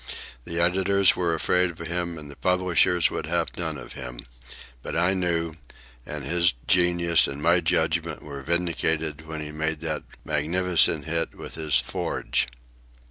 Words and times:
"The 0.45 0.59
editors 0.59 1.15
were 1.15 1.35
afraid 1.35 1.69
of 1.69 1.77
him 1.77 2.17
and 2.17 2.27
the 2.27 2.35
publishers 2.35 3.11
would 3.11 3.27
have 3.27 3.55
none 3.55 3.77
of 3.77 3.93
him. 3.93 4.21
But 4.81 4.95
I 4.95 5.13
knew, 5.13 5.57
and 6.07 6.23
his 6.23 6.55
genius 6.65 7.27
and 7.27 7.39
my 7.39 7.59
judgment 7.59 8.23
were 8.23 8.41
vindicated 8.41 9.27
when 9.27 9.41
he 9.41 9.51
made 9.51 9.81
that 9.81 10.01
magnificent 10.25 11.05
hit 11.05 11.35
with 11.35 11.53
his 11.53 11.79
'Forge. 11.79 12.47